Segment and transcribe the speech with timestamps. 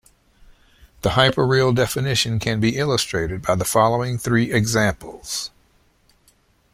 [1.03, 5.51] The hyperreal definition can be illustrated by the following three examples.